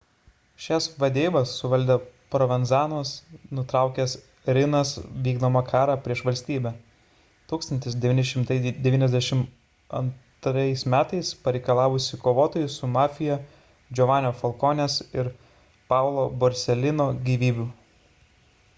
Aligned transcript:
šias 0.65 0.85
vadeivas 1.01 1.51
suvaldė 1.55 1.95
provenzano'as 2.35 3.09
nutraukęs 3.57 4.13
riina'os 4.57 4.93
vykdomą 5.27 5.61
karą 5.67 5.97
prieš 6.07 6.23
valstybę 6.29 6.71
1992 7.51 9.37
m 9.99 10.09
pareikalavusį 11.49 12.19
kovotojų 12.25 12.73
su 12.77 12.91
mafija 12.95 13.37
giovannio 13.99 14.33
falcone'ės 14.41 14.97
ir 15.21 15.29
paolo 15.93 16.25
borsellino 16.45 17.07
gyvybių 17.29 17.69